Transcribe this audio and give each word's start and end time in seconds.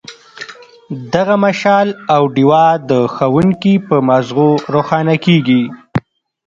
دغه 1.13 1.35
مشال 1.45 1.87
او 2.15 2.21
ډیوه 2.35 2.65
د 2.89 2.91
ښوونکي 3.13 3.75
په 3.87 3.95
مازغو 4.07 4.49
روښانه 4.73 5.15
کیږي. 5.25 5.63